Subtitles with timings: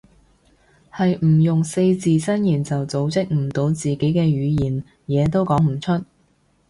[0.91, 6.03] 係唔用四字真言就組織唔到自己嘅語言，嘢都講唔出